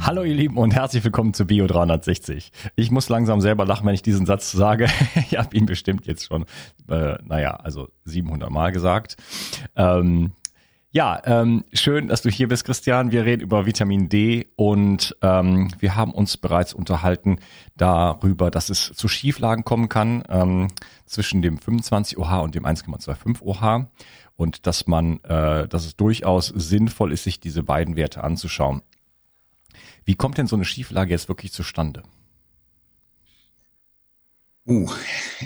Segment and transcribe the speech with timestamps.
[0.00, 2.52] Hallo ihr Lieben und herzlich willkommen zu Bio 360.
[2.76, 4.86] Ich muss langsam selber lachen, wenn ich diesen Satz sage.
[5.16, 6.44] ich habe ihn bestimmt jetzt schon,
[6.88, 9.16] äh, naja, also 700 Mal gesagt.
[9.76, 10.32] Ähm,
[10.90, 13.10] ja, ähm, schön, dass du hier bist, Christian.
[13.12, 17.40] Wir reden über Vitamin D und ähm, wir haben uns bereits unterhalten
[17.76, 20.68] darüber, dass es zu Schieflagen kommen kann ähm,
[21.04, 23.86] zwischen dem 25 OH und dem 1,25 OH
[24.36, 28.82] und dass man, äh, dass es durchaus sinnvoll ist, sich diese beiden Werte anzuschauen.
[30.08, 32.02] Wie kommt denn so eine Schieflage jetzt wirklich zustande?
[34.66, 34.90] Uh,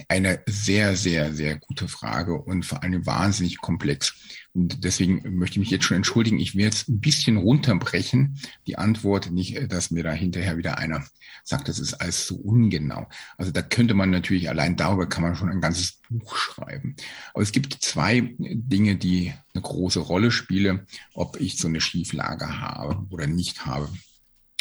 [0.07, 4.15] eine sehr, sehr, sehr gute Frage und vor allem wahnsinnig komplex.
[4.53, 6.39] Und deswegen möchte ich mich jetzt schon entschuldigen.
[6.39, 8.39] Ich werde jetzt ein bisschen runterbrechen.
[8.69, 11.05] Die Antwort nicht, dass mir da hinterher wieder einer
[11.43, 13.09] sagt, das ist alles so ungenau.
[13.39, 16.95] Also da könnte man natürlich, allein darüber kann man schon ein ganzes Buch schreiben.
[17.35, 22.61] Aber es gibt zwei Dinge, die eine große Rolle spielen, ob ich so eine Schieflage
[22.61, 23.89] habe oder nicht habe.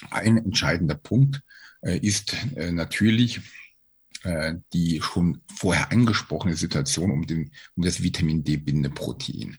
[0.09, 1.41] Ein entscheidender Punkt
[1.81, 3.41] äh, ist äh, natürlich
[4.23, 9.57] äh, die schon vorher angesprochene Situation um, den, um das Vitamin D-Bindeprotein.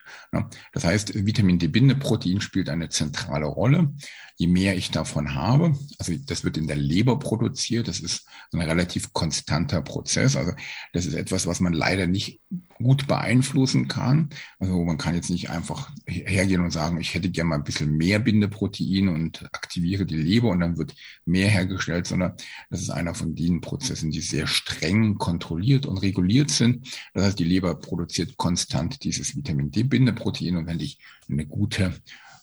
[0.72, 3.92] Das heißt, Vitamin D-Bindeprotein spielt eine zentrale Rolle.
[4.36, 8.60] Je mehr ich davon habe, also das wird in der Leber produziert, das ist ein
[8.60, 10.36] relativ konstanter Prozess.
[10.36, 10.52] Also
[10.92, 12.40] das ist etwas, was man leider nicht
[12.82, 14.30] gut beeinflussen kann.
[14.58, 17.96] Also man kann jetzt nicht einfach hergehen und sagen, ich hätte gerne mal ein bisschen
[17.96, 20.94] mehr Bindeprotein und aktiviere die Leber und dann wird
[21.24, 22.34] mehr hergestellt, sondern
[22.70, 26.88] das ist einer von den Prozessen, die sehr streng kontrolliert und reguliert sind.
[27.14, 31.94] Das heißt, die Leber produziert konstant dieses Vitamin D-Bindeprotein und wenn ich eine gute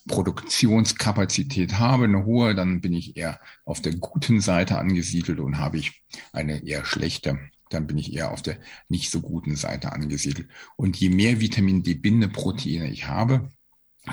[0.08, 5.78] Produktionskapazität habe, eine hohe, dann bin ich eher auf der guten Seite angesiedelt und habe
[5.78, 6.02] ich
[6.32, 7.38] eine eher schlechte
[7.70, 8.58] dann bin ich eher auf der
[8.88, 10.48] nicht so guten Seite angesiedelt.
[10.76, 13.48] Und je mehr Vitamin D-Bindeproteine ich habe,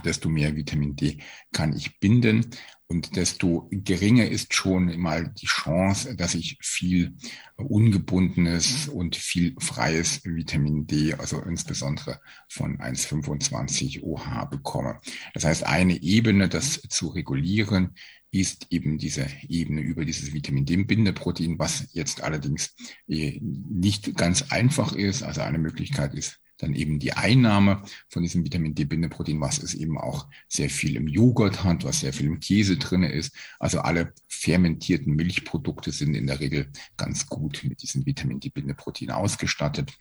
[0.04, 1.20] desto mehr Vitamin D
[1.52, 2.46] kann ich binden
[2.88, 7.18] und desto geringer ist schon mal die Chance, dass ich viel
[7.58, 15.00] ungebundenes und viel freies Vitamin D, also insbesondere von 1,25 OH bekomme.
[15.34, 17.96] Das heißt, eine Ebene, das zu regulieren,
[18.32, 22.76] ist eben diese Ebene über dieses Vitamin D-Bindeprotein, was jetzt allerdings
[23.08, 25.24] äh, nicht ganz einfach ist.
[25.24, 29.98] Also eine Möglichkeit ist dann eben die Einnahme von diesem Vitamin D-Bindeprotein, was es eben
[29.98, 33.36] auch sehr viel im Joghurt hat, was sehr viel im Käse drinne ist.
[33.60, 39.94] Also alle fermentierten Milchprodukte sind in der Regel ganz gut mit diesem Vitamin D-Bindeprotein ausgestattet.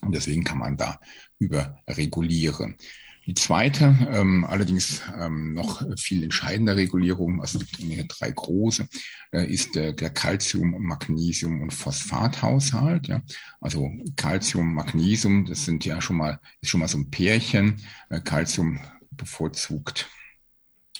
[0.00, 1.00] Und deswegen kann man da
[1.38, 2.76] überregulieren.
[3.28, 8.88] Die zweite, ähm, allerdings ähm, noch viel entscheidender Regulierung, also es gibt drei große,
[9.32, 13.06] äh, ist äh, der Calcium, Magnesium und Phosphathaushalt.
[13.08, 13.20] Ja.
[13.60, 17.82] Also Calcium, Magnesium, das sind ja schon mal, ist schon mal so ein Pärchen.
[18.08, 18.80] Äh, Calcium
[19.10, 20.08] bevorzugt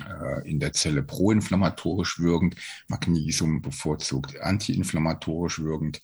[0.00, 2.56] äh, in der Zelle proinflammatorisch wirkend,
[2.88, 6.02] Magnesium bevorzugt antiinflammatorisch wirkend.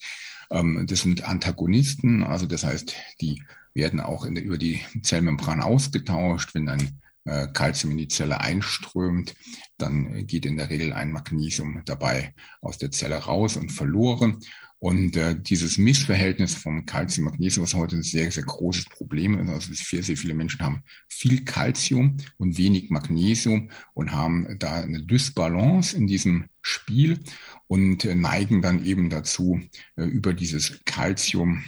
[0.49, 3.43] Ähm, das sind Antagonisten, also das heißt, die
[3.75, 6.55] werden auch der, über die Zellmembran ausgetauscht.
[6.55, 7.47] Wenn ein äh,
[7.83, 9.35] in die Zelle einströmt,
[9.77, 14.39] dann geht in der Regel ein Magnesium dabei aus der Zelle raus und verloren.
[14.77, 19.49] Und äh, dieses Missverhältnis vom Calcium Magnesium ist heute ein sehr, sehr großes Problem.
[19.49, 25.01] Also sehr, sehr viele Menschen haben viel Calcium und wenig Magnesium und haben da eine
[25.01, 27.19] Dysbalance in diesem Spiel
[27.67, 29.59] und äh, neigen dann eben dazu,
[29.95, 31.63] äh, über dieses Calcium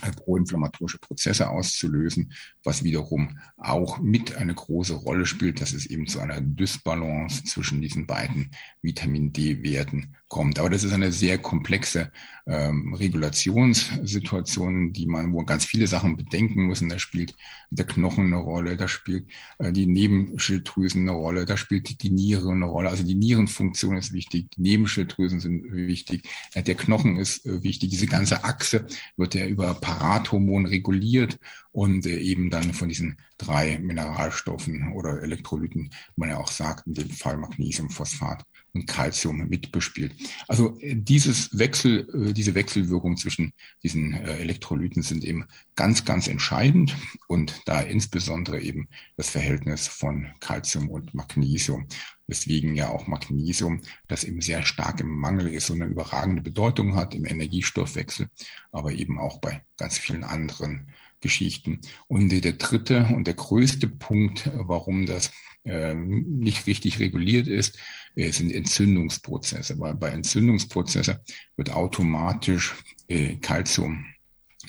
[0.00, 2.32] proinflammatorische Prozesse auszulösen,
[2.64, 7.80] was wiederum auch mit eine große Rolle spielt, dass es eben zu einer Dysbalance zwischen
[7.80, 8.50] diesen beiden
[8.82, 10.58] Vitamin D-Werten kommt.
[10.58, 12.12] Aber das ist eine sehr komplexe
[12.48, 16.88] ähm, Regulationssituation, die man, wo ganz viele Sachen bedenken müssen.
[16.88, 17.36] Da spielt
[17.70, 19.28] der Knochen eine Rolle, da spielt
[19.58, 22.88] äh, die Nebenschilddrüsen eine Rolle, da spielt die Niere eine Rolle.
[22.88, 27.90] Also die Nierenfunktion ist wichtig, die Nebenschilddrüsen sind wichtig, äh, der Knochen ist äh, wichtig.
[27.90, 28.86] Diese ganze Achse
[29.16, 31.38] wird ja über Parathormon reguliert
[31.70, 36.94] und äh, eben dann von diesen drei Mineralstoffen oder Elektrolyten, man ja auch sagt, in
[36.94, 40.14] dem Fall Magnesium, Phosphat und Calcium mitbespielt.
[40.46, 46.28] Also äh, dieses Wechsel, äh, diese Wechselwirkung zwischen diesen äh, Elektrolyten sind eben ganz, ganz
[46.28, 46.96] entscheidend
[47.28, 51.86] und da insbesondere eben das Verhältnis von Calcium und Magnesium.
[52.26, 56.94] Deswegen ja auch Magnesium, das eben sehr stark im Mangel ist und eine überragende Bedeutung
[56.94, 58.28] hat im Energiestoffwechsel,
[58.70, 60.88] aber eben auch bei ganz vielen anderen
[61.20, 61.80] Geschichten.
[62.06, 65.32] Und der dritte und der größte Punkt, warum das
[65.64, 67.78] nicht richtig reguliert ist,
[68.18, 69.78] äh, sind Entzündungsprozesse.
[69.78, 71.18] Weil bei Entzündungsprozessen
[71.56, 72.74] wird automatisch
[73.06, 73.36] äh,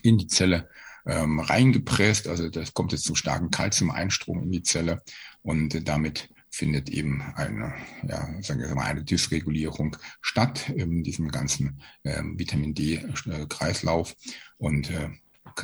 [0.04, 0.69] in die Zelle
[1.07, 2.28] ähm, reingepresst.
[2.28, 5.01] Also das kommt jetzt zu starken Calcium-Einstrom in die Zelle
[5.42, 7.74] und damit findet eben eine,
[8.07, 14.16] ja, sagen wir mal, eine Dysregulierung statt in diesem ganzen äh, Vitamin D-Kreislauf.
[14.57, 15.10] Und äh,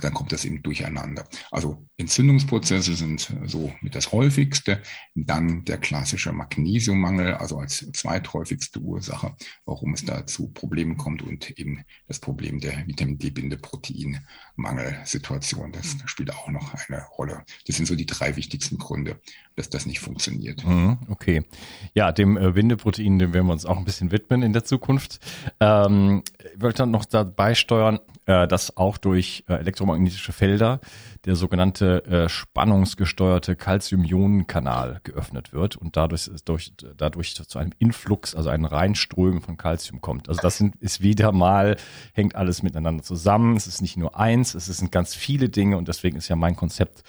[0.01, 1.25] dann kommt das eben durcheinander.
[1.51, 4.81] Also Entzündungsprozesse sind so mit das häufigste.
[5.15, 11.51] Dann der klassische Magnesiummangel, also als zweithäufigste Ursache, warum es da zu Problemen kommt und
[11.51, 15.71] eben das Problem der Vitamin D-Binde-Proteinmangelsituation.
[15.71, 17.45] Das spielt auch noch eine Rolle.
[17.67, 19.19] Das sind so die drei wichtigsten Gründe,
[19.55, 20.65] dass das nicht funktioniert.
[20.65, 21.43] Mhm, okay.
[21.93, 25.19] Ja, dem äh, Bindeprotein, dem werden wir uns auch ein bisschen widmen in der Zukunft.
[25.59, 30.79] Ähm, ich wollte dann noch dabei steuern, äh, dass auch durch äh, elektromagnetische Felder
[31.25, 38.49] der sogenannte äh, spannungsgesteuerte Calcium-Ionen-Kanal geöffnet wird und dadurch, durch, dadurch zu einem Influx, also
[38.49, 40.29] einem Reinströmen von Calcium kommt.
[40.29, 41.77] Also das sind, ist wieder mal,
[42.13, 43.57] hängt alles miteinander zusammen.
[43.57, 46.55] Es ist nicht nur eins, es sind ganz viele Dinge und deswegen ist ja mein
[46.55, 47.03] Konzept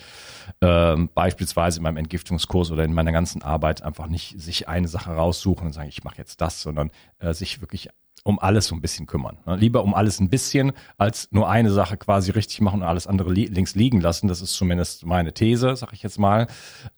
[0.60, 5.10] äh, beispielsweise in meinem Entgiftungskurs oder in meiner ganzen Arbeit einfach nicht sich eine Sache
[5.10, 7.90] raussuchen und sagen, ich mache jetzt das, sondern äh, sich wirklich
[8.26, 9.38] um alles so ein bisschen kümmern.
[9.46, 9.54] Ne?
[9.54, 13.32] Lieber um alles ein bisschen, als nur eine Sache quasi richtig machen und alles andere
[13.32, 14.26] li links liegen lassen.
[14.26, 16.48] Das ist zumindest meine These, sag ich jetzt mal,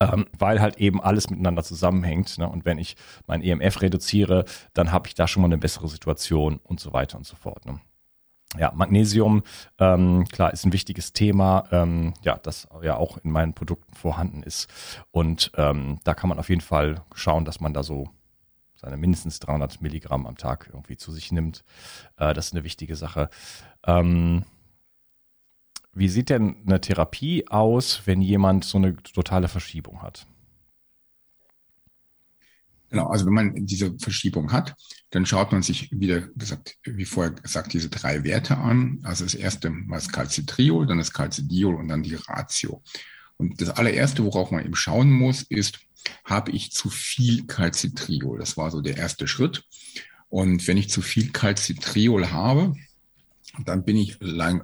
[0.00, 2.38] ähm, weil halt eben alles miteinander zusammenhängt.
[2.38, 2.49] Ne?
[2.49, 6.61] Und wenn ich mein EMF reduziere, dann habe ich da schon mal eine bessere Situation
[6.64, 7.67] und so weiter und so fort.
[7.67, 7.79] Ne?
[8.57, 9.43] Ja, Magnesium,
[9.79, 14.43] ähm, klar, ist ein wichtiges Thema, ähm, ja, das ja auch in meinen Produkten vorhanden
[14.43, 14.71] ist.
[15.11, 18.09] Und ähm, da kann man auf jeden Fall schauen, dass man da so
[18.80, 21.64] seine mindestens 300 Milligramm am Tag irgendwie zu sich nimmt.
[22.16, 23.28] Äh, das ist eine wichtige Sache.
[23.85, 24.44] Ähm,
[25.92, 30.26] wie sieht denn eine Therapie aus, wenn jemand so eine totale Verschiebung hat?
[32.90, 34.75] Genau, also wenn man diese Verschiebung hat,
[35.11, 39.00] dann schaut man sich wieder gesagt, wie vorher gesagt, diese drei Werte an.
[39.02, 42.82] Also das erste mal das Calcitriol, dann das Calcidiol und dann die Ratio.
[43.37, 45.80] Und das allererste, worauf man eben schauen muss, ist,
[46.25, 48.38] habe ich zu viel Calcitriol?
[48.38, 49.64] Das war so der erste Schritt.
[50.28, 52.75] Und wenn ich zu viel Calcitriol habe,
[53.64, 54.19] dann bin ich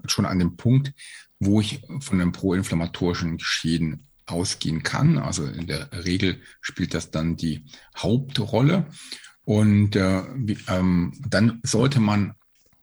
[0.07, 0.93] schon an dem Punkt,
[1.41, 5.19] wo ich von einem proinflammatorischen Schäden ausgehen kann.
[5.19, 7.65] Also in der Regel spielt das dann die
[7.97, 8.87] Hauptrolle.
[9.45, 10.23] Und äh,
[10.69, 12.35] ähm, dann sollte man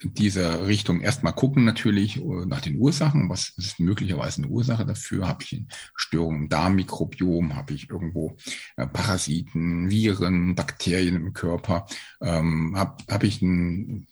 [0.04, 3.30] dieser Richtung erstmal gucken natürlich äh, nach den Ursachen.
[3.30, 5.28] Was ist möglicherweise eine Ursache dafür?
[5.28, 5.64] Habe ich
[5.96, 7.56] Störungen im Darmmikrobiom?
[7.56, 8.38] Habe ich irgendwo
[8.78, 11.86] äh, Parasiten, Viren, Bakterien im Körper?
[12.22, 14.08] Ähm, Habe hab ich ein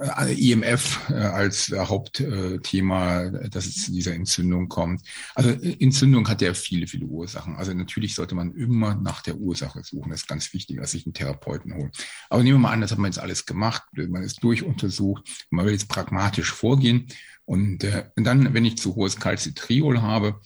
[0.00, 5.02] IMF äh, als Hauptthema, dass es zu dieser Entzündung kommt.
[5.34, 7.56] Also Entzündung hat ja viele, viele Ursachen.
[7.56, 10.10] Also natürlich sollte man immer nach der Ursache suchen.
[10.10, 11.90] Das ist ganz wichtig, dass sich einen Therapeuten holen.
[12.30, 15.66] Aber nehmen wir mal an, das hat man jetzt alles gemacht, man ist durchuntersucht, man
[15.66, 17.08] will jetzt pragmatisch vorgehen.
[17.44, 20.40] Und, äh, und dann, wenn ich zu hohes Calcitriol habe,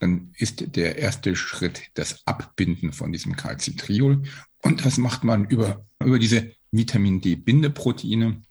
[0.00, 4.22] dann ist der erste Schritt das Abbinden von diesem Calcitriol.
[4.62, 8.42] Und das macht man über, über diese Vitamin D-Bindeproteine.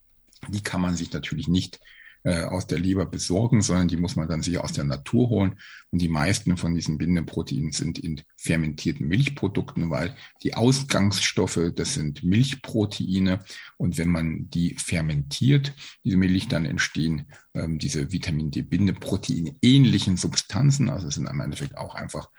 [0.49, 1.79] Die kann man sich natürlich nicht
[2.23, 5.55] äh, aus der Leber besorgen, sondern die muss man dann sich aus der Natur holen.
[5.89, 12.23] Und die meisten von diesen Bindeproteinen sind in fermentierten Milchprodukten, weil die Ausgangsstoffe, das sind
[12.23, 13.39] Milchproteine.
[13.77, 20.89] Und wenn man die fermentiert, diese Milch, dann entstehen ähm, diese Vitamin D-Bindeprotein ähnlichen Substanzen.
[20.91, 22.29] Also es sind im Endeffekt auch einfach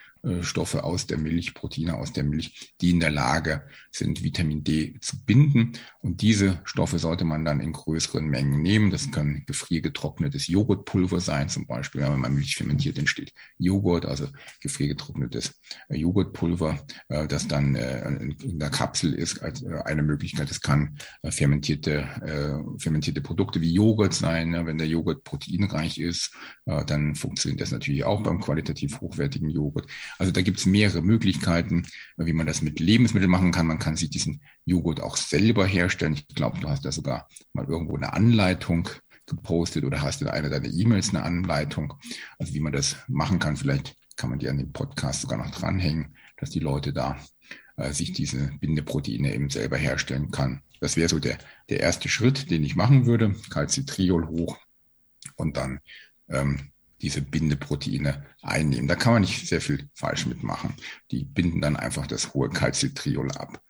[0.42, 4.96] Stoffe aus der Milch, Proteine aus der Milch, die in der Lage sind, Vitamin D
[5.00, 5.72] zu binden.
[6.00, 8.92] Und diese Stoffe sollte man dann in größeren Mengen nehmen.
[8.92, 14.28] Das kann gefriergetrocknetes Joghurtpulver sein, zum Beispiel, wenn man Milch fermentiert, entsteht Joghurt, also
[14.60, 20.50] gefriergetrocknetes äh, Joghurtpulver, äh, das dann in der Kapsel ist, als eine Möglichkeit.
[20.50, 22.06] Es kann fermentierte,
[22.78, 24.50] fermentierte Produkte wie Joghurt sein.
[24.50, 24.66] Ne?
[24.66, 26.32] Wenn der Joghurt proteinreich ist,
[26.64, 29.86] dann funktioniert das natürlich auch beim qualitativ hochwertigen Joghurt.
[30.18, 33.66] Also da gibt es mehrere Möglichkeiten, wie man das mit Lebensmitteln machen kann.
[33.66, 36.14] Man kann sich diesen Joghurt auch selber herstellen.
[36.14, 38.88] Ich glaube, du hast da sogar mal irgendwo eine Anleitung
[39.26, 41.94] gepostet oder hast in einer deiner E-Mails eine Anleitung,
[42.38, 43.56] also wie man das machen kann.
[43.56, 47.16] Vielleicht kann man die an den Podcast sogar noch dranhängen, dass die Leute da
[47.76, 50.62] äh, sich diese Bindeproteine eben selber herstellen kann.
[50.80, 51.38] Das wäre so der,
[51.68, 53.34] der erste Schritt, den ich machen würde.
[53.50, 54.58] Calcitriol hoch
[55.36, 55.80] und dann
[56.28, 56.71] ähm,
[57.02, 58.88] diese Bindeproteine einnehmen.
[58.88, 60.74] Da kann man nicht sehr viel falsch mitmachen.
[61.10, 63.60] Die binden dann einfach das hohe Calcitriol ab.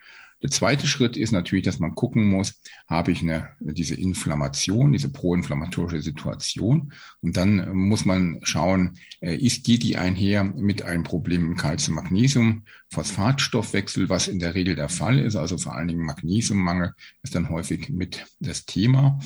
[0.42, 5.12] Der zweite Schritt ist natürlich, dass man gucken muss, habe ich eine, diese Inflammation, diese
[5.12, 6.92] proinflammatorische Situation.
[7.20, 14.08] Und dann muss man schauen, äh, ist die die einher mit einem Problem im Calcium-Magnesium-Phosphatstoffwechsel,
[14.08, 15.36] was in der Regel der Fall ist.
[15.36, 19.20] Also vor allen Dingen Magnesiummangel ist dann häufig mit das Thema.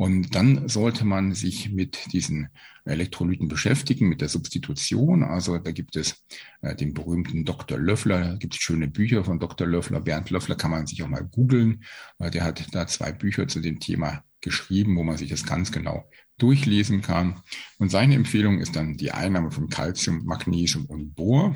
[0.00, 2.48] Und dann sollte man sich mit diesen
[2.86, 5.22] Elektrolyten beschäftigen, mit der Substitution.
[5.22, 6.24] Also da gibt es
[6.62, 7.78] äh, den berühmten Dr.
[7.78, 9.66] Löffler, da gibt es schöne Bücher von Dr.
[9.66, 10.00] Löffler.
[10.00, 11.84] Bernd Löffler kann man sich auch mal googeln.
[12.18, 15.70] Äh, der hat da zwei Bücher zu dem Thema geschrieben, wo man sich das ganz
[15.70, 17.42] genau durchlesen kann.
[17.76, 21.54] Und seine Empfehlung ist dann die Einnahme von Calcium, Magnesium und Bohr.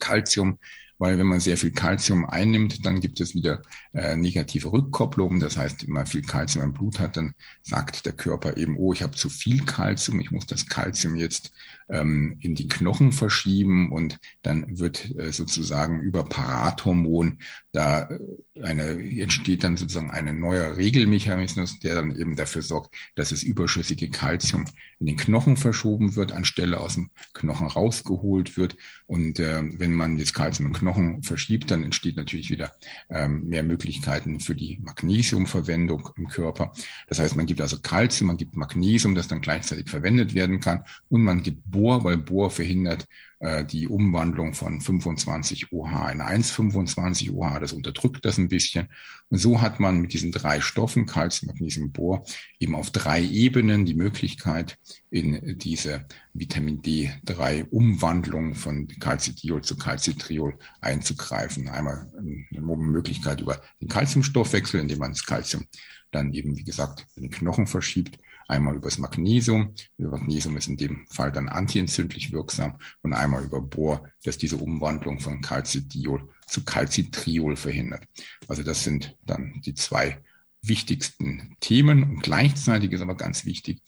[0.00, 0.58] Calcium
[0.98, 5.40] weil wenn man sehr viel Kalzium einnimmt, dann gibt es wieder äh, negative Rückkopplungen.
[5.40, 8.92] Das heißt, wenn man viel Kalzium im Blut hat, dann sagt der Körper eben, oh,
[8.92, 11.52] ich habe zu viel Kalzium, ich muss das Kalzium jetzt
[11.88, 17.38] ähm, in die Knochen verschieben und dann wird äh, sozusagen über Parathormon
[17.72, 23.30] da äh, eine, entsteht dann sozusagen ein neuer Regelmechanismus, der dann eben dafür sorgt, dass
[23.30, 24.64] das überschüssige Kalzium
[25.00, 28.76] in den Knochen verschoben wird, anstelle aus dem Knochen rausgeholt wird.
[29.06, 32.72] Und äh, wenn man das Kalzium im Knochen verschiebt, dann entsteht natürlich wieder
[33.10, 36.72] ähm, mehr Möglichkeiten für die Magnesiumverwendung im Körper.
[37.08, 40.84] Das heißt, man gibt also Kalzium, man gibt Magnesium, das dann gleichzeitig verwendet werden kann
[41.08, 43.08] und man gibt Bohr, weil Bohr verhindert
[43.40, 47.58] äh, die Umwandlung von 25 OH in 1,25 OH.
[47.58, 48.88] Das unterdrückt das ein bisschen.
[49.28, 52.24] Und so hat man mit diesen drei Stoffen, Calcium, Magnesium, Bohr,
[52.60, 54.78] eben auf drei Ebenen die Möglichkeit,
[55.10, 61.68] in diese Vitamin D3 Umwandlung von Calcidiol zu Calcitriol einzugreifen.
[61.68, 65.64] Einmal eine Möglichkeit über den Calciumstoffwechsel, indem man das Calcium
[66.12, 69.74] dann eben, wie gesagt, in den Knochen verschiebt Einmal über das Magnesium.
[69.96, 74.56] Über Magnesium ist in dem Fall dann antientzündlich wirksam und einmal über Bohr, das diese
[74.56, 78.04] Umwandlung von Calcidiol zu Calcitriol verhindert.
[78.48, 80.22] Also das sind dann die zwei
[80.62, 83.82] wichtigsten Themen und gleichzeitig ist aber ganz wichtig,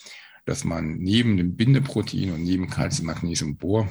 [0.45, 3.89] dass man neben dem Bindeprotein und neben Calcium, Magnesium, Bohr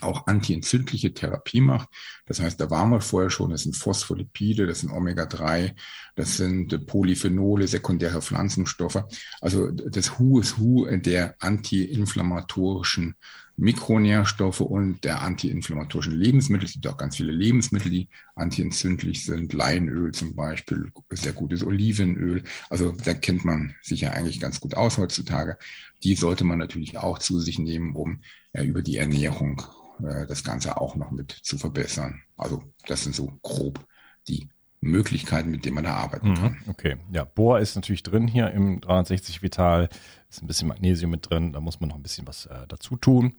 [0.00, 1.88] auch antientzündliche Therapie macht.
[2.26, 5.74] Das heißt, da waren wir vorher schon, das sind Phospholipide, das sind Omega-3,
[6.14, 9.04] das sind Polyphenole, sekundäre Pflanzenstoffe.
[9.40, 13.14] Also das Hu ist Hu der antiinflammatorischen
[13.58, 16.66] Mikronährstoffe und der antiinflammatorischen Lebensmittel.
[16.66, 19.54] Es gibt auch ganz viele Lebensmittel, die antientzündlich sind.
[19.54, 22.42] Leinöl zum Beispiel, sehr gutes Olivenöl.
[22.68, 25.56] Also da kennt man sich ja eigentlich ganz gut aus heutzutage.
[26.02, 28.20] Die sollte man natürlich auch zu sich nehmen, um
[28.56, 29.62] ja, über die Ernährung
[30.00, 32.22] äh, das Ganze auch noch mit zu verbessern.
[32.36, 33.84] Also das sind so grob
[34.28, 34.48] die
[34.80, 36.56] Möglichkeiten, mit denen man da arbeiten mhm, kann.
[36.68, 39.88] Okay, ja, Bohr ist natürlich drin hier im 360 Vital,
[40.28, 42.96] ist ein bisschen Magnesium mit drin, da muss man noch ein bisschen was äh, dazu
[42.96, 43.34] tun.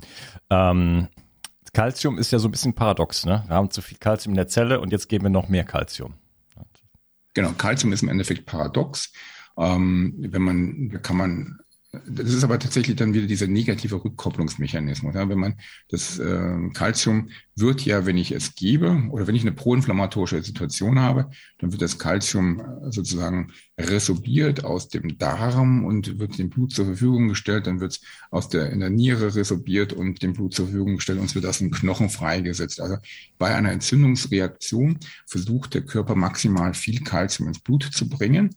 [0.49, 1.07] Ähm,
[1.73, 3.43] Calcium ist ja so ein bisschen paradox, ne?
[3.47, 6.13] Wir haben zu viel Calcium in der Zelle und jetzt geben wir noch mehr Calcium.
[7.33, 9.11] Genau, Calcium ist im Endeffekt paradox.
[9.57, 11.59] Ähm, wenn man, da kann man
[12.05, 15.15] das ist aber tatsächlich dann wieder dieser negative Rückkopplungsmechanismus.
[15.15, 15.55] Ja, wenn man
[15.89, 20.99] das äh, Calcium wird ja, wenn ich es gebe oder wenn ich eine proinflammatorische Situation
[20.99, 26.73] habe, dann wird das Calcium äh, sozusagen resorbiert aus dem Darm und wird dem Blut
[26.73, 27.67] zur Verfügung gestellt.
[27.67, 28.01] Dann wird es
[28.31, 31.45] aus der in der Niere resorbiert und dem Blut zur Verfügung gestellt und es wird
[31.45, 32.81] aus dem Knochen freigesetzt.
[32.81, 32.97] Also
[33.37, 38.55] bei einer Entzündungsreaktion versucht der Körper maximal viel Calcium ins Blut zu bringen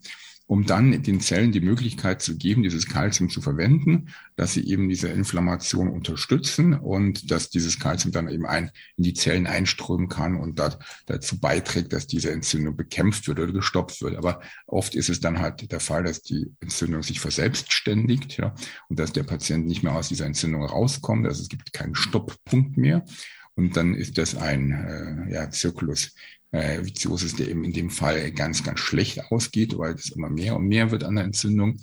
[0.50, 4.88] um dann den Zellen die Möglichkeit zu geben, dieses Kalzium zu verwenden, dass sie eben
[4.88, 10.34] diese Inflammation unterstützen und dass dieses Kalzium dann eben ein, in die Zellen einströmen kann
[10.34, 14.16] und dat, dazu beiträgt, dass diese Entzündung bekämpft wird oder gestoppt wird.
[14.16, 18.52] Aber oft ist es dann halt der Fall, dass die Entzündung sich verselbstständigt ja,
[18.88, 21.28] und dass der Patient nicht mehr aus dieser Entzündung rauskommt.
[21.28, 23.04] Also es gibt keinen Stopppunkt mehr.
[23.54, 26.12] Und dann ist das ein äh, ja, Zirkulus
[26.52, 30.56] äh, Viziosis, der eben in dem Fall ganz, ganz schlecht ausgeht, weil es immer mehr
[30.56, 31.76] und mehr wird an der Entzündung.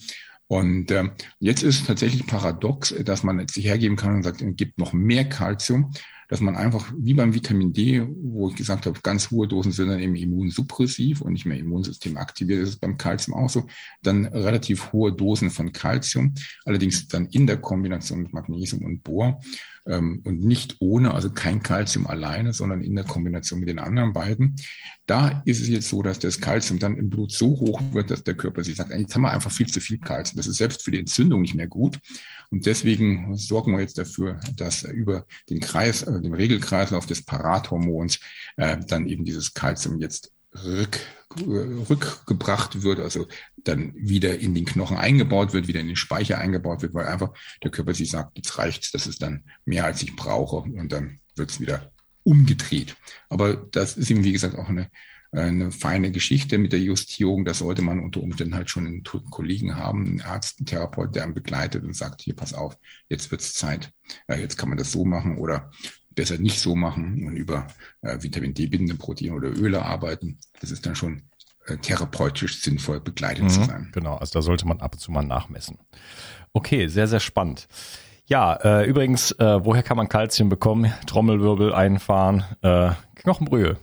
[0.47, 1.09] Und äh,
[1.39, 4.77] jetzt ist es tatsächlich paradox, dass man jetzt sich hergeben kann und sagt, es gibt
[4.77, 5.91] noch mehr Kalzium,
[6.27, 9.89] dass man einfach wie beim Vitamin D, wo ich gesagt habe, ganz hohe Dosen sind
[9.89, 13.67] dann eben immunsuppressiv und nicht mehr Immunsystem aktiviert, das ist beim Kalzium auch so,
[14.01, 16.33] dann relativ hohe Dosen von Kalzium,
[16.65, 19.39] allerdings dann in der Kombination mit Magnesium und Bohr
[19.87, 24.13] ähm, und nicht ohne, also kein Kalzium alleine, sondern in der Kombination mit den anderen
[24.13, 24.55] beiden.
[25.05, 28.23] Da ist es jetzt so, dass das Kalzium dann im Blut so hoch wird, dass
[28.23, 30.37] der Körper sich sagt, jetzt haben wir einfach viel zu viel Kalzium.
[30.37, 31.99] Das ist selbst für die Entzündung nicht mehr gut.
[32.49, 38.19] Und deswegen sorgen wir jetzt dafür, dass über den Kreis, äh, den Regelkreislauf des Parathormons
[38.55, 40.31] äh, dann eben dieses Kalzium jetzt
[40.63, 40.99] rück,
[41.45, 43.27] rückgebracht wird, also
[43.57, 47.33] dann wieder in den Knochen eingebaut wird, wieder in den Speicher eingebaut wird, weil einfach
[47.63, 51.19] der Körper sich sagt, jetzt reicht's, das ist dann mehr als ich brauche und dann
[51.35, 51.91] wird's wieder
[52.23, 52.95] umgedreht.
[53.29, 54.89] Aber das ist eben, wie gesagt, auch eine,
[55.31, 57.45] eine feine Geschichte mit der Justierung.
[57.45, 61.23] Da sollte man unter Umständen halt schon einen Kollegen haben, einen Arzt, einen Therapeut, der
[61.23, 62.77] einen begleitet und sagt, hier, pass auf,
[63.09, 63.91] jetzt wird's Zeit,
[64.29, 65.71] jetzt kann man das so machen oder
[66.17, 67.67] besser nicht so machen und über
[68.01, 70.39] äh, Vitamin D-bindende Proteine oder Öle arbeiten.
[70.59, 71.21] Das ist dann schon
[71.67, 73.89] äh, therapeutisch sinnvoll begleitet mhm, zu sein.
[73.93, 75.77] Genau, also da sollte man ab und zu mal nachmessen.
[76.53, 77.67] Okay, sehr, sehr spannend.
[78.25, 80.91] Ja, äh, übrigens, äh, woher kann man Kalzium bekommen?
[81.05, 83.77] Trommelwirbel einfahren, äh, Knochenbrühe.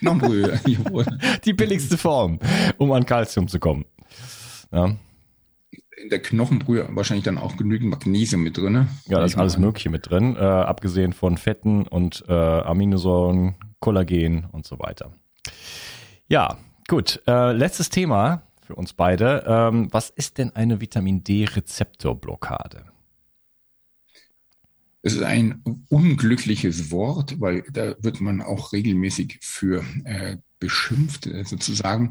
[0.00, 0.60] Knochenbrühe,
[1.44, 2.38] Die billigste Form,
[2.78, 3.84] um an Kalzium zu kommen.
[4.72, 4.96] Ja
[6.02, 8.72] in der Knochenbrühe wahrscheinlich dann auch genügend Magnesium mit drin.
[8.72, 8.88] Ne?
[9.06, 14.46] Ja, da ist alles Mögliche mit drin, äh, abgesehen von Fetten und äh, Aminosäuren, Kollagen
[14.52, 15.12] und so weiter.
[16.28, 16.56] Ja,
[16.88, 17.20] gut.
[17.26, 19.44] Äh, letztes Thema für uns beide.
[19.46, 22.84] Ähm, was ist denn eine Vitamin D-Rezeptorblockade?
[25.02, 31.44] Es ist ein unglückliches Wort, weil da wird man auch regelmäßig für äh, beschimpft, äh,
[31.44, 32.10] sozusagen.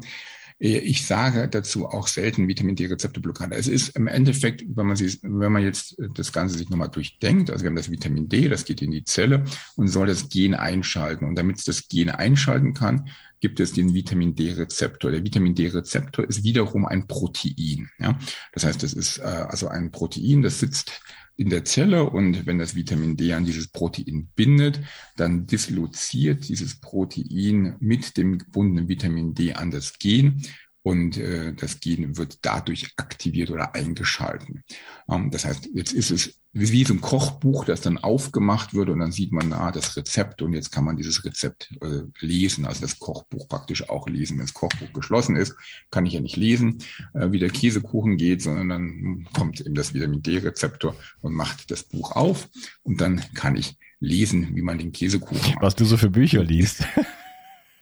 [0.60, 3.54] Äh, ich sage dazu auch selten Vitamin D-Rezeptorblockade.
[3.56, 7.50] Es ist im Endeffekt, wenn man, sich, wenn man jetzt das Ganze sich nochmal durchdenkt,
[7.50, 9.44] also wir haben das Vitamin D, das geht in die Zelle
[9.76, 11.24] und soll das Gen einschalten.
[11.26, 13.08] Und damit es das Gen einschalten kann,
[13.40, 15.10] gibt es den Vitamin D-Rezeptor.
[15.10, 17.88] Der Vitamin D-Rezeptor ist wiederum ein Protein.
[17.98, 18.18] Ja?
[18.52, 21.00] Das heißt, es ist äh, also ein Protein, das sitzt
[21.36, 24.80] in der Zelle und wenn das Vitamin D an dieses Protein bindet,
[25.16, 30.42] dann disloziert dieses Protein mit dem gebundenen Vitamin D an das Gen
[30.82, 34.64] und äh, das Gen wird dadurch aktiviert oder eingeschalten.
[35.10, 38.98] Ähm, das heißt, jetzt ist es wie so ein Kochbuch, das dann aufgemacht wird und
[38.98, 42.80] dann sieht man, ah, das Rezept und jetzt kann man dieses Rezept äh, lesen, also
[42.80, 44.38] das Kochbuch praktisch auch lesen.
[44.38, 45.54] Wenn das Kochbuch geschlossen ist,
[45.90, 46.78] kann ich ja nicht lesen,
[47.14, 51.84] äh, wie der Käsekuchen geht, sondern dann kommt eben das Vitamin D-Rezeptor und macht das
[51.84, 52.48] Buch auf
[52.82, 55.62] und dann kann ich lesen, wie man den Käsekuchen macht.
[55.62, 56.84] Was du so für Bücher liest.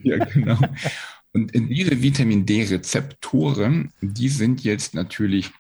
[0.01, 0.59] ja, genau.
[1.33, 5.51] Und diese Vitamin D-Rezeptoren, die sind jetzt natürlich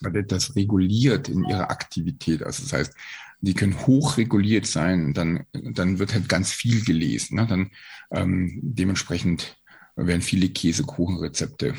[0.00, 2.42] wird das reguliert in ihrer Aktivität.
[2.42, 2.94] Also das heißt,
[3.40, 7.36] die können hochreguliert sein, dann, dann wird halt ganz viel gelesen.
[7.36, 7.46] Ne?
[7.46, 7.70] Dann
[8.10, 9.56] ähm, dementsprechend
[9.96, 11.74] werden viele Käsekuchenrezepte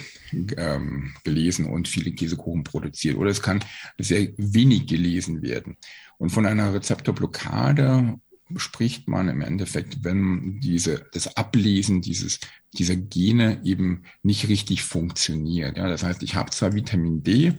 [0.58, 3.18] ähm, gelesen und viele Käsekuchen produziert.
[3.18, 3.64] Oder es kann
[3.98, 5.78] sehr wenig gelesen werden.
[6.18, 8.20] Und von einer Rezeptorblockade
[8.58, 12.40] spricht man im Endeffekt, wenn diese, das Ablesen dieses,
[12.74, 15.78] dieser Gene eben nicht richtig funktioniert.
[15.78, 17.54] Ja, das heißt, ich habe zwar Vitamin D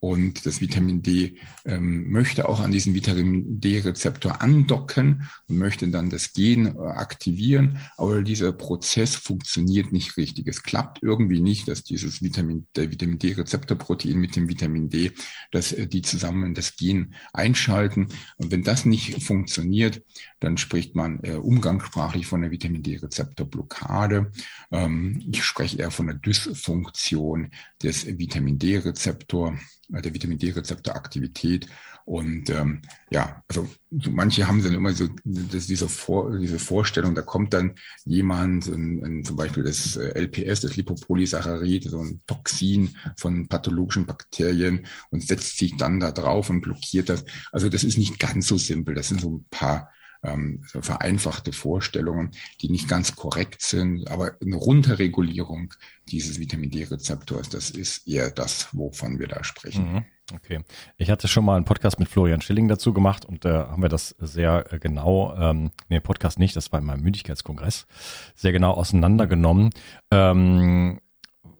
[0.00, 6.08] und das Vitamin D ähm, möchte auch an diesen Vitamin D-Rezeptor andocken und möchte dann
[6.08, 7.78] das Gen äh, aktivieren.
[7.96, 10.46] Aber dieser Prozess funktioniert nicht richtig.
[10.46, 15.10] Es klappt irgendwie nicht, dass dieses Vitamin, der Vitamin D-Rezeptorprotein mit dem Vitamin D,
[15.50, 18.08] dass äh, die zusammen das Gen einschalten.
[18.36, 20.02] Und wenn das nicht funktioniert,
[20.38, 24.30] dann spricht man äh, umgangssprachlich von der Vitamin D-Rezeptorblockade.
[24.70, 27.50] Ähm, ich spreche eher von der Dysfunktion
[27.82, 31.66] des Vitamin D-Rezeptor der Vitamin D-Rezeptoraktivität.
[32.04, 37.14] Und ähm, ja, also so manche haben dann immer so das, diese, Vor, diese Vorstellung,
[37.14, 37.74] da kommt dann
[38.06, 44.06] jemand, in, in zum Beispiel das äh, LPS, das Lipopolysaccharid, so ein Toxin von pathologischen
[44.06, 47.26] Bakterien und setzt sich dann da drauf und blockiert das.
[47.52, 48.94] Also das ist nicht ganz so simpel.
[48.94, 49.90] Das sind so ein paar
[50.22, 55.74] ähm, vereinfachte Vorstellungen, die nicht ganz korrekt sind, aber eine Runterregulierung
[56.08, 59.92] dieses Vitamin D-Rezeptors, das ist eher das, wovon wir da sprechen.
[59.92, 60.04] Mhm.
[60.34, 60.60] Okay.
[60.98, 63.82] Ich hatte schon mal einen Podcast mit Florian Schilling dazu gemacht und da äh, haben
[63.82, 67.86] wir das sehr äh, genau, ähm, nee, Podcast nicht, das war in meinem Müdigkeitskongress,
[68.34, 69.70] sehr genau auseinandergenommen.
[70.10, 71.00] Ähm,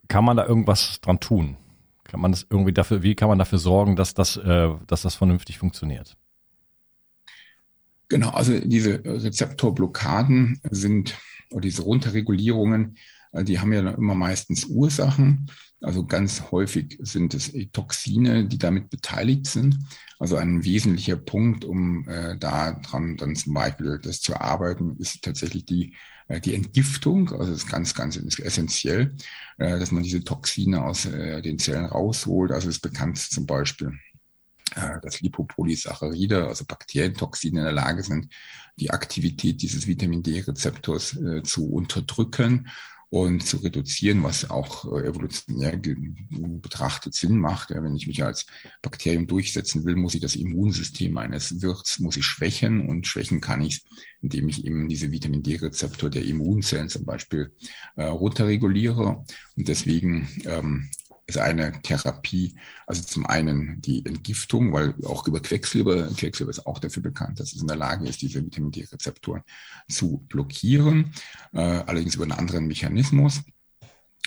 [0.08, 1.56] kann man da irgendwas dran tun?
[2.04, 5.14] Kann man das irgendwie dafür, wie kann man dafür sorgen, dass das, äh, dass das
[5.14, 6.16] vernünftig funktioniert?
[8.08, 11.14] Genau, also diese Rezeptorblockaden sind,
[11.50, 12.96] oder diese Runterregulierungen,
[13.32, 15.50] äh, die haben ja immer meistens Ursachen.
[15.80, 19.78] Also ganz häufig sind es Toxine, die damit beteiligt sind.
[20.18, 25.66] Also ein wesentlicher Punkt, um äh, daran dann zum Beispiel das zu arbeiten, ist tatsächlich
[25.66, 25.94] die,
[26.28, 27.30] äh, die Entgiftung.
[27.30, 29.14] Also das ist ganz, ganz essentiell,
[29.58, 32.50] äh, dass man diese Toxine aus äh, den Zellen rausholt.
[32.50, 33.92] Also ist bekannt zum Beispiel
[35.02, 38.28] dass Lipopolysaccharide, also Bakterientoxine in der Lage sind,
[38.78, 42.68] die Aktivität dieses Vitamin D-Rezeptors äh, zu unterdrücken
[43.10, 45.80] und zu reduzieren, was auch äh, evolutionär
[46.30, 47.70] betrachtet Sinn macht.
[47.70, 48.46] Wenn ich mich als
[48.82, 53.62] Bakterium durchsetzen will, muss ich das Immunsystem eines Wirts muss ich schwächen und schwächen kann
[53.62, 53.82] ich
[54.20, 57.52] indem ich eben diese Vitamin D-Rezeptor der Immunzellen zum Beispiel
[57.96, 59.24] äh, runterreguliere.
[59.56, 60.90] Und deswegen ähm,
[61.28, 66.78] ist eine Therapie, also zum einen die Entgiftung, weil auch über Quecksilber, Quecksilber ist auch
[66.78, 69.42] dafür bekannt, dass es in der Lage ist, diese Vitamin D-Rezeptoren
[69.88, 71.12] zu blockieren,
[71.52, 73.42] äh, allerdings über einen anderen Mechanismus.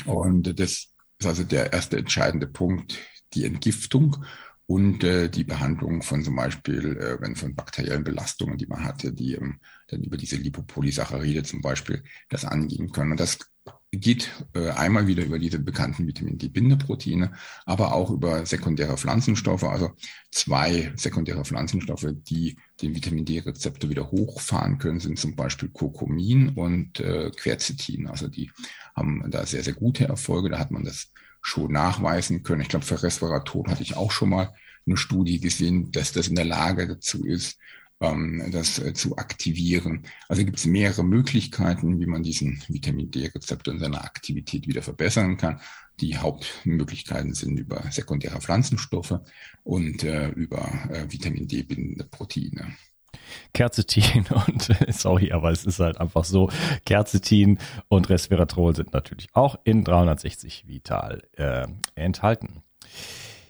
[0.06, 0.70] Und das
[1.18, 3.00] ist also der erste entscheidende Punkt,
[3.34, 4.24] die Entgiftung
[4.68, 9.12] und äh, die Behandlung von zum Beispiel, äh, wenn von bakteriellen Belastungen, die man hatte,
[9.12, 13.12] die ähm, dann über diese Lipopolysaccharide zum Beispiel das angehen können.
[13.12, 13.40] Und das
[13.92, 17.34] geht äh, einmal wieder über diese bekannten Vitamin D-Bindeproteine,
[17.66, 19.92] aber auch über sekundäre Pflanzenstoffe, also
[20.32, 27.02] zwei sekundäre Pflanzenstoffe, die den Vitamin D-Rezeptor wieder hochfahren können, sind zum Beispiel Kurkumin und
[27.02, 28.08] äh, Quercetin.
[28.08, 28.50] Also die
[28.96, 30.50] haben da sehr, sehr gute Erfolge.
[30.50, 32.62] Da hat man das schon nachweisen können.
[32.62, 34.54] Ich glaube, für Resveratrol hatte ich auch schon mal
[34.86, 37.58] eine Studie gesehen, dass das in der Lage dazu ist,
[38.02, 40.04] das äh, zu aktivieren.
[40.28, 45.38] Also gibt es mehrere Möglichkeiten, wie man diesen Vitamin D-Rezeptor in seiner Aktivität wieder verbessern
[45.38, 45.62] kann.
[46.00, 49.20] Die Hauptmöglichkeiten sind über sekundäre Pflanzenstoffe
[49.64, 52.76] und äh, über äh, Vitamin D-bindende Proteine.
[53.54, 56.50] Kerzetin und sorry, aber es ist halt einfach so.
[56.86, 62.64] Kerzetin und Resveratrol sind natürlich auch in 360 Vital äh, enthalten.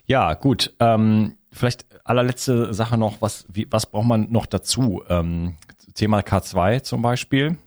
[0.05, 0.75] Ja, gut.
[0.81, 5.03] Ähm, vielleicht allerletzte Sache noch, was, wie, was braucht man noch dazu?
[5.09, 5.57] Ähm,
[5.93, 7.57] Thema K2 zum Beispiel,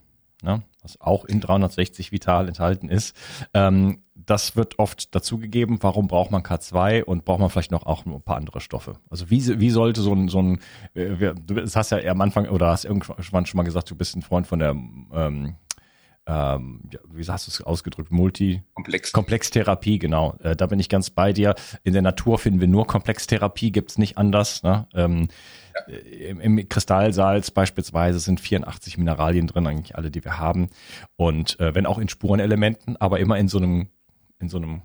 [0.41, 3.15] ne, was auch in 360 Vital enthalten ist.
[3.53, 5.77] Ähm, das wird oft dazugegeben.
[5.81, 8.97] Warum braucht man K2 und braucht man vielleicht noch auch ein paar andere Stoffe?
[9.09, 10.59] Also wie, wie sollte so ein, so ein,
[10.93, 14.21] äh, du hast ja am Anfang oder hast irgendwann schon mal gesagt, du bist ein
[14.21, 15.55] Freund von der ähm,
[16.27, 18.11] ähm, wie hast du es ausgedrückt?
[18.11, 19.11] Multi Komplex.
[19.11, 20.35] Komplextherapie, genau.
[20.41, 21.55] Äh, da bin ich ganz bei dir.
[21.83, 24.63] In der Natur finden wir nur Komplextherapie, gibt's nicht anders.
[24.63, 24.87] Ne?
[24.95, 25.27] Ähm,
[25.75, 25.93] ja.
[25.93, 30.69] Äh, im, Im Kristallsalz beispielsweise sind 84 Mineralien drin, eigentlich alle, die wir haben.
[31.15, 33.89] Und äh, wenn auch in Spurenelementen, aber immer in so einem
[34.39, 34.81] in so einem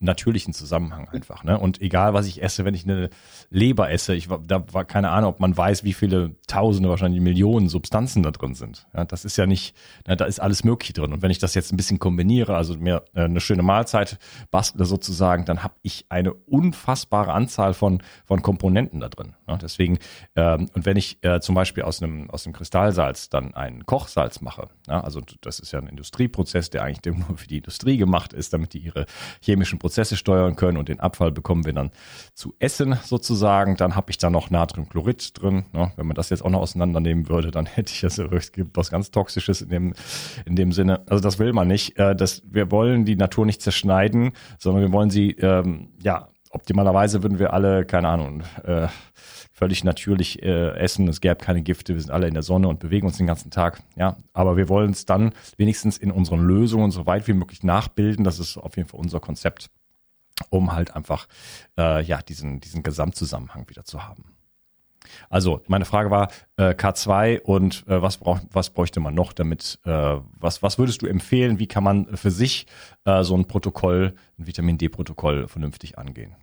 [0.00, 1.44] natürlichen Zusammenhang einfach.
[1.44, 1.58] Ne?
[1.58, 3.10] Und egal, was ich esse, wenn ich eine
[3.50, 7.68] Leber esse, ich da war keine Ahnung, ob man weiß, wie viele Tausende, wahrscheinlich Millionen
[7.68, 8.86] Substanzen da drin sind.
[8.94, 9.74] Ja, das ist ja nicht,
[10.06, 11.12] na, da ist alles Mögliche drin.
[11.12, 14.18] Und wenn ich das jetzt ein bisschen kombiniere, also mir äh, eine schöne Mahlzeit
[14.50, 19.34] bastle sozusagen, dann habe ich eine unfassbare Anzahl von von Komponenten da drin.
[19.48, 19.98] Ja, deswegen
[20.36, 24.68] ähm, und wenn ich äh, zum Beispiel aus einem aus Kristallsalz dann ein Kochsalz mache,
[24.86, 28.52] ja, also das ist ja ein Industrieprozess, der eigentlich nur für die Industrie gemacht ist,
[28.52, 29.06] damit die ihre
[29.40, 31.90] chemischen Prozesse steuern können und den Abfall bekommen wir dann
[32.32, 33.76] zu essen sozusagen.
[33.76, 35.66] Dann habe ich da noch Natriumchlorid drin.
[35.74, 35.92] Ne?
[35.96, 39.10] Wenn man das jetzt auch noch auseinandernehmen würde, dann hätte ich es gibt was ganz
[39.10, 39.94] Toxisches in dem,
[40.46, 41.02] in dem Sinne.
[41.06, 41.98] Also das will man nicht.
[41.98, 47.22] Äh, das, wir wollen die Natur nicht zerschneiden, sondern wir wollen sie ähm, ja optimalerweise
[47.22, 48.86] würden wir alle, keine Ahnung, äh,
[49.54, 52.80] völlig natürlich äh, essen, es gäbe keine Gifte, wir sind alle in der Sonne und
[52.80, 53.82] bewegen uns den ganzen Tag.
[53.96, 58.24] Ja, aber wir wollen es dann wenigstens in unseren Lösungen so weit wie möglich nachbilden.
[58.24, 59.70] Das ist auf jeden Fall unser Konzept,
[60.50, 61.28] um halt einfach
[61.78, 64.34] äh, ja diesen diesen Gesamtzusammenhang wieder zu haben.
[65.30, 69.78] Also meine Frage war äh, K2 und äh, was braucht was bräuchte man noch, damit
[69.84, 71.60] äh, was was würdest du empfehlen?
[71.60, 72.66] Wie kann man für sich
[73.04, 76.34] äh, so ein Protokoll, ein Vitamin D-Protokoll vernünftig angehen?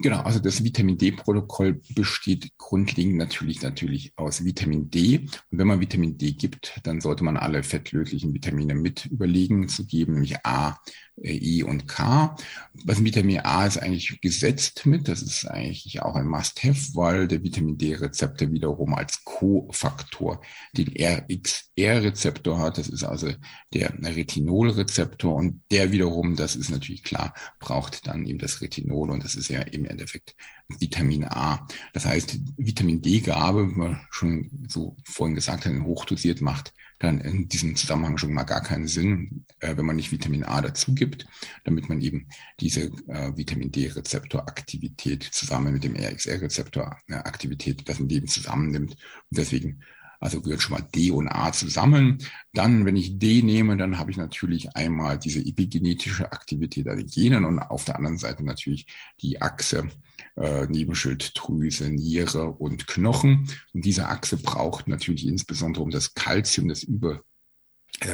[0.00, 5.18] Genau, also das Vitamin D-Protokoll besteht grundlegend natürlich natürlich aus Vitamin D.
[5.50, 9.84] Und wenn man Vitamin D gibt, dann sollte man alle fettlöslichen Vitamine mit überlegen zu
[9.86, 10.78] geben, nämlich A,
[11.20, 12.36] E und K.
[12.84, 17.42] Was Vitamin A ist eigentlich gesetzt mit, das ist eigentlich auch ein Must-Have, weil der
[17.42, 20.40] Vitamin D-Rezeptor wiederum als Co-Faktor
[20.76, 22.78] den RXR-Rezeptor hat.
[22.78, 23.32] Das ist also
[23.74, 29.24] der Retinol-Rezeptor und der wiederum, das ist natürlich klar, braucht dann eben das Retinol und
[29.24, 30.36] das ist ja im Endeffekt
[30.68, 31.66] Vitamin A.
[31.92, 37.48] Das heißt, Vitamin D-Gabe, wie man schon so vorhin gesagt hat, hochdosiert macht dann in
[37.48, 41.26] diesem Zusammenhang schon mal gar keinen Sinn, äh, wenn man nicht Vitamin A dazu gibt,
[41.64, 42.28] damit man eben
[42.60, 48.92] diese äh, Vitamin D-Rezeptoraktivität zusammen mit dem RXR-Rezeptoraktivität, das man eben zusammennimmt.
[48.92, 49.80] Und deswegen
[50.20, 52.18] also gehört schon mal D und A zusammen.
[52.52, 57.06] Dann, wenn ich D nehme, dann habe ich natürlich einmal diese epigenetische Aktivität an den
[57.06, 58.86] Genen und auf der anderen Seite natürlich
[59.20, 59.88] die Achse
[60.36, 63.48] äh, Nebenschilddrüse, Niere und Knochen.
[63.72, 67.22] Und diese Achse braucht natürlich insbesondere um das Kalzium, das über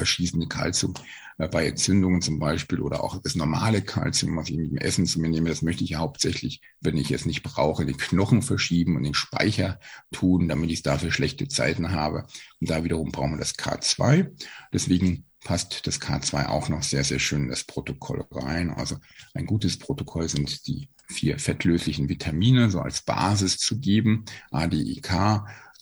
[0.04, 0.94] schießende Kalzium
[1.38, 5.06] äh, bei Entzündungen zum Beispiel oder auch das normale Kalzium, was ich mit dem Essen
[5.06, 8.96] zu mir nehme, das möchte ich hauptsächlich, wenn ich es nicht brauche, den Knochen verschieben
[8.96, 9.78] und den Speicher
[10.12, 12.26] tun, damit ich dafür schlechte Zeiten habe.
[12.60, 14.30] Und da wiederum brauchen wir das K2.
[14.72, 18.70] Deswegen passt das K2 auch noch sehr, sehr schön in das Protokoll rein.
[18.70, 18.96] Also
[19.34, 24.78] ein gutes Protokoll sind die vier fettlöslichen Vitamine so als Basis zu geben, A, D,
[24.78, 25.00] E,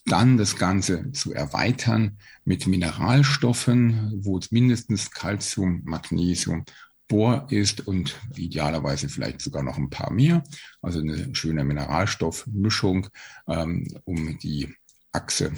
[0.05, 6.65] dann das Ganze zu erweitern mit Mineralstoffen, wo es mindestens Calcium, Magnesium,
[7.09, 10.43] Bohr ist und idealerweise vielleicht sogar noch ein paar mehr.
[10.81, 13.09] Also eine schöne Mineralstoffmischung,
[13.47, 14.75] ähm, um die
[15.13, 15.53] Achse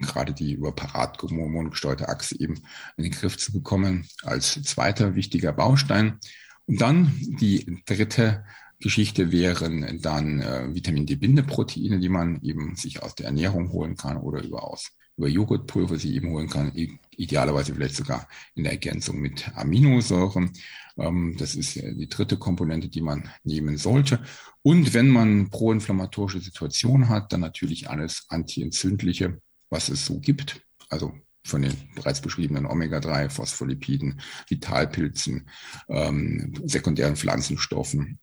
[0.00, 2.54] gerade die über Parathormon gesteuerte Achse eben
[2.96, 6.18] in den Griff zu bekommen, als zweiter wichtiger Baustein.
[6.66, 8.44] Und dann die dritte
[8.80, 14.16] Geschichte wären dann äh, Vitamin D-Bindeproteine, die man eben sich aus der Ernährung holen kann
[14.16, 14.90] oder über aus
[15.20, 16.72] über Joghurtpulver sie eben holen kann,
[17.10, 20.50] idealerweise vielleicht sogar in der Ergänzung mit Aminosäuren.
[20.96, 24.22] Ähm, das ist die dritte Komponente, die man nehmen sollte.
[24.62, 30.62] Und wenn man proinflammatorische Situation hat, dann natürlich alles antientzündliche, was es so gibt.
[30.88, 31.12] Also
[31.44, 35.50] von den bereits beschriebenen Omega-3, Phospholipiden, Vitalpilzen,
[35.88, 38.20] ähm, sekundären Pflanzenstoffen,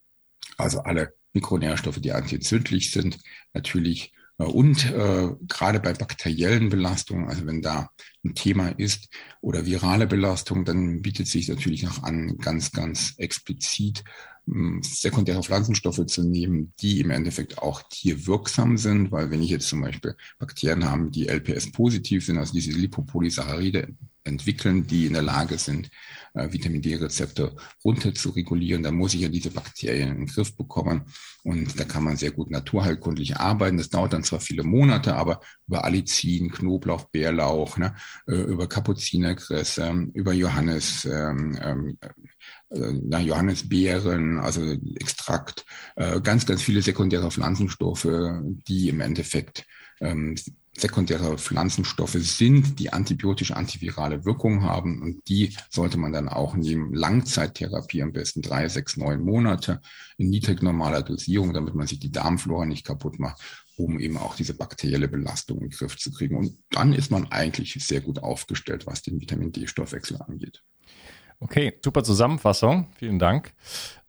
[0.58, 3.20] also alle Mikronährstoffe, die antientzündlich sind,
[3.54, 4.14] natürlich.
[4.38, 7.90] Äh, und äh, gerade bei bakteriellen Belastungen, also wenn da
[8.26, 9.10] ein Thema ist
[9.42, 14.04] oder virale Belastung, dann bietet sich natürlich noch an, ganz, ganz explizit
[14.46, 19.68] hm, sekundäre Pflanzenstoffe zu nehmen, die im Endeffekt auch tierwirksam sind, weil wenn ich jetzt
[19.68, 23.96] zum Beispiel Bakterien habe, die LPS positiv sind, also diese Lipopolysaccharide
[24.28, 25.90] entwickeln, die in der Lage sind,
[26.34, 28.84] äh, Vitamin D-Rezeptor runter zu regulieren.
[28.84, 31.06] Da muss ich ja diese Bakterien in den Griff bekommen.
[31.44, 33.78] Und da kann man sehr gut naturheilkundlich arbeiten.
[33.78, 37.96] Das dauert dann zwar viele Monate, aber über Allicin, Knoblauch, Bärlauch, ne,
[38.28, 41.98] äh, über Kapuzinerkresse, über Johannes, ähm, ähm,
[42.70, 44.62] äh, Johannisbeeren, also
[44.96, 48.08] Extrakt, äh, ganz, ganz viele sekundäre Pflanzenstoffe,
[48.68, 49.66] die im Endeffekt
[50.02, 50.36] ähm,
[50.78, 56.94] sekundäre Pflanzenstoffe sind, die antibiotische antivirale Wirkung haben und die sollte man dann auch nehmen.
[56.94, 59.82] Langzeittherapie am besten drei, sechs, neun Monate
[60.18, 63.42] in niedrig normaler Dosierung, damit man sich die Darmflora nicht kaputt macht,
[63.76, 66.38] um eben auch diese bakterielle Belastung in den Griff zu kriegen.
[66.38, 70.64] Und dann ist man eigentlich sehr gut aufgestellt, was den Vitamin D-Stoffwechsel angeht.
[71.40, 72.88] Okay, super Zusammenfassung.
[72.96, 73.54] Vielen Dank.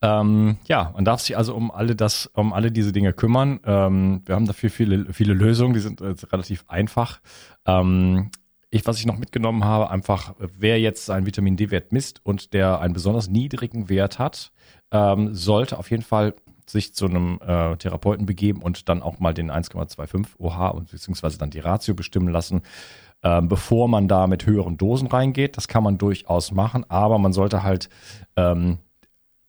[0.01, 3.61] Ähm, ja, man darf sich also um alle das, um alle diese Dinge kümmern.
[3.65, 7.21] Ähm, wir haben dafür viele, viele Lösungen, die sind äh, relativ einfach.
[7.67, 8.31] Ähm,
[8.71, 12.81] ich, was ich noch mitgenommen habe, einfach, wer jetzt seinen Vitamin D-Wert misst und der
[12.81, 14.53] einen besonders niedrigen Wert hat,
[14.91, 16.35] ähm, sollte auf jeden Fall
[16.67, 21.39] sich zu einem äh, Therapeuten begeben und dann auch mal den 1,25 OH und beziehungsweise
[21.39, 22.63] dann die Ratio bestimmen lassen
[23.23, 25.57] ähm, bevor man da mit höheren Dosen reingeht.
[25.57, 27.89] Das kann man durchaus machen, aber man sollte halt
[28.37, 28.79] ähm,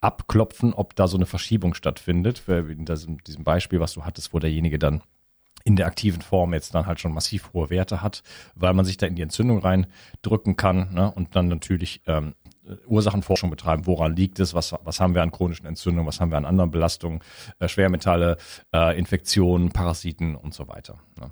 [0.02, 2.44] abklopfen, ob da so eine Verschiebung stattfindet.
[2.48, 5.02] In diesem Beispiel, was du hattest, wo derjenige dann
[5.66, 8.24] in der aktiven Form jetzt dann halt schon massiv hohe Werte hat,
[8.56, 11.12] weil man sich da in die Entzündung reindrücken kann ne?
[11.12, 12.34] und dann natürlich ähm,
[12.88, 13.86] Ursachenforschung betreiben.
[13.86, 14.54] Woran liegt es?
[14.54, 16.08] Was, was haben wir an chronischen Entzündungen?
[16.08, 17.20] Was haben wir an anderen Belastungen?
[17.60, 18.38] Äh, Schwermetalle,
[18.74, 21.00] äh, Infektionen, Parasiten und so weiter.
[21.20, 21.32] Ne?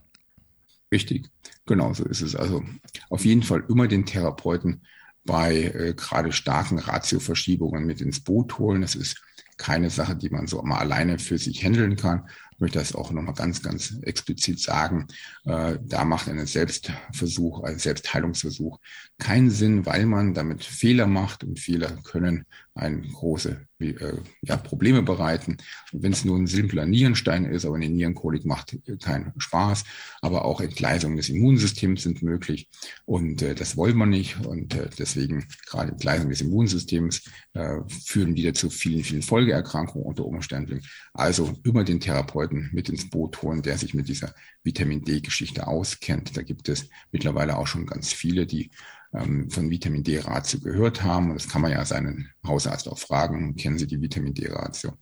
[0.92, 1.30] Richtig,
[1.66, 2.36] genau so ist es.
[2.36, 2.64] Also
[3.10, 4.84] auf jeden Fall immer den Therapeuten
[5.26, 8.82] bei äh, gerade starken Ratioverschiebungen mit ins Boot holen.
[8.82, 9.22] Das ist
[9.58, 12.30] keine Sache, die man so mal alleine für sich handeln kann.
[12.54, 15.08] Ich möchte das auch nochmal ganz, ganz explizit sagen.
[15.46, 18.80] Äh, da macht ein Selbstversuch, ein Selbstheilungsversuch
[19.20, 23.94] keinen Sinn, weil man damit Fehler macht und Fehler können ein große äh,
[24.42, 25.58] ja, Probleme bereiten.
[25.92, 29.84] wenn es nur ein simpler Nierenstein ist, aber eine Nierenkolik macht keinen Spaß.
[30.22, 32.70] Aber auch Entgleisungen des Immunsystems sind möglich
[33.06, 34.46] und äh, das wollen wir nicht.
[34.46, 40.26] Und äh, deswegen gerade Entgleisungen des Immunsystems äh, führen wieder zu vielen, vielen Folgeerkrankungen unter
[40.26, 40.82] Umständen.
[41.14, 46.38] Also immer den Therapeuten mit ins Boot holen, der sich mit dieser Vitamin D-Geschichte auskennt.
[46.38, 48.70] Da gibt es mittlerweile auch schon ganz viele, die
[49.12, 51.30] von Vitamin D-Ratio gehört haben.
[51.30, 54.94] Und das kann man ja seinen Hausarzt auch fragen, kennen Sie die Vitamin D-Ratio?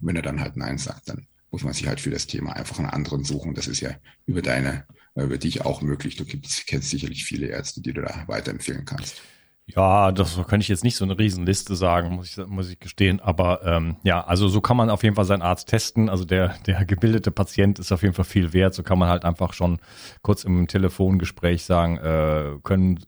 [0.00, 2.78] Wenn er dann halt Nein sagt, dann muss man sich halt für das Thema einfach
[2.78, 3.54] einen anderen suchen.
[3.54, 3.90] Das ist ja
[4.26, 6.16] über deine, äh, über dich auch möglich.
[6.16, 9.22] Du kennst sicherlich viele Ärzte, die du da weiterempfehlen kannst.
[9.66, 13.20] Ja, das könnte ich jetzt nicht so eine Riesenliste sagen, muss ich, muss ich gestehen.
[13.20, 16.10] Aber ähm, ja, also so kann man auf jeden Fall seinen Arzt testen.
[16.10, 18.74] Also der, der gebildete Patient ist auf jeden Fall viel wert.
[18.74, 19.78] So kann man halt einfach schon
[20.20, 23.00] kurz im Telefongespräch sagen, äh, können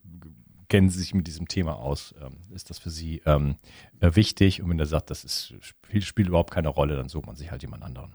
[0.68, 2.14] kennen Sie sich mit diesem Thema aus?
[2.20, 3.56] Ähm, ist das für Sie ähm,
[4.00, 4.62] äh, wichtig?
[4.62, 7.50] Und wenn er sagt, das ist, spielt, spielt überhaupt keine Rolle, dann sucht man sich
[7.50, 8.14] halt jemand anderen.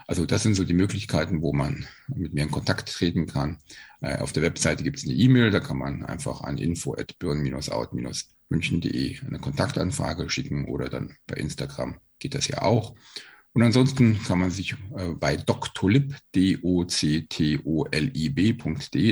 [0.07, 3.59] Also das sind so die Möglichkeiten, wo man mit mir in Kontakt treten kann.
[4.01, 6.97] Äh, auf der Webseite gibt es eine E-Mail, da kann man einfach an info
[8.51, 12.97] at burn-out-münchen.de eine Kontaktanfrage schicken oder dann bei Instagram geht das ja auch.
[13.53, 16.73] Und ansonsten kann man sich äh, bei Doctolib, D-O-C-T-O-L-I-B.de,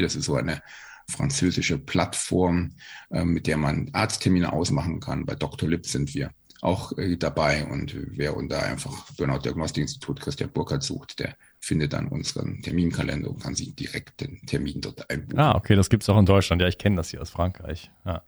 [0.01, 0.63] das ist so eine
[1.11, 2.73] französische Plattform,
[3.11, 5.27] äh, mit der man Arzttermine ausmachen kann.
[5.27, 10.53] Bei Doctolib sind wir auch äh, dabei und wer unter einfach Burnout Diagnostik Institut Christian
[10.53, 15.39] Burkhardt sucht, der findet dann unseren Terminkalender und kann sich direkt den Termin dort einbuchen.
[15.39, 16.63] Ah, okay, das gibt's auch in Deutschland.
[16.63, 17.91] Ja, ich kenne das hier aus Frankreich.
[18.05, 18.23] Ja.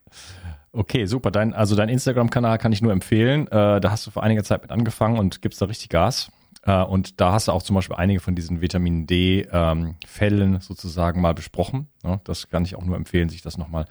[0.72, 1.30] Okay, super.
[1.30, 3.46] Dein, also dein Instagram-Kanal kann ich nur empfehlen.
[3.48, 6.30] Äh, da hast du vor einiger Zeit mit angefangen und gibst da richtig Gas.
[6.62, 11.20] Äh, und da hast du auch zum Beispiel einige von diesen Vitamin D-Fällen ähm, sozusagen
[11.20, 11.88] mal besprochen.
[12.04, 13.86] Ja, das kann ich auch nur empfehlen, sich das nochmal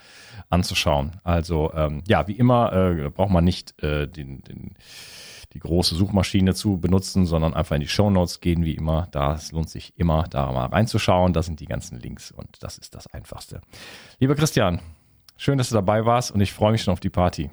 [0.49, 1.17] anzuschauen.
[1.23, 4.43] Also ähm, ja, wie immer äh, braucht man nicht äh, den,
[5.53, 9.07] die große Suchmaschine zu benutzen, sondern einfach in die Show Notes gehen, wie immer.
[9.11, 11.33] Da lohnt sich immer, da mal reinzuschauen.
[11.33, 13.61] Da sind die ganzen Links und das ist das Einfachste.
[14.19, 14.79] Lieber Christian,
[15.41, 17.49] Schön, dass du dabei warst und ich freue mich schon auf die Party.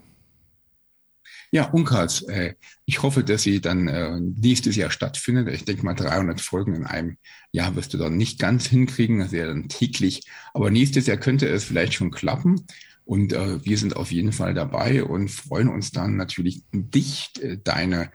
[1.52, 2.54] Ja, Unkarls, äh,
[2.84, 5.46] ich hoffe, dass sie dann äh, nächstes Jahr stattfindet.
[5.54, 7.16] Ich denke mal, 300 Folgen in einem
[7.52, 10.28] Jahr wirst du dann nicht ganz hinkriegen, das wäre dann täglich.
[10.52, 12.66] Aber nächstes Jahr könnte es vielleicht schon klappen.
[13.06, 17.56] Und äh, wir sind auf jeden Fall dabei und freuen uns dann natürlich, dich, äh,
[17.56, 18.10] deine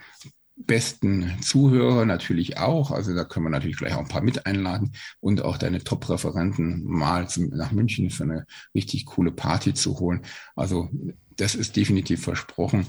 [0.58, 2.92] besten Zuhörer natürlich auch.
[2.92, 6.84] Also da können wir natürlich gleich auch ein paar mit einladen und auch deine Top-Referenten
[6.84, 10.24] mal zum, nach München für eine richtig coole Party zu holen.
[10.58, 10.90] Also
[11.38, 12.86] das ist definitiv versprochen.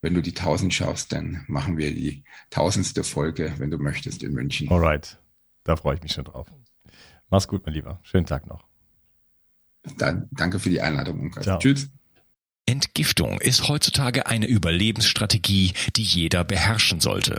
[0.00, 4.32] Wenn du die 1000 schaffst, dann machen wir die tausendste Folge, wenn du möchtest, in
[4.32, 4.68] München.
[4.70, 5.20] Alright,
[5.62, 6.48] da freue ich mich schon drauf.
[7.30, 8.00] Mach's gut, mein Lieber.
[8.02, 8.67] Schönen Tag noch.
[9.96, 11.34] Dann danke für die Einladung.
[11.60, 11.88] Tschüss.
[12.66, 17.38] Entgiftung ist heutzutage eine Überlebensstrategie, die jeder beherrschen sollte.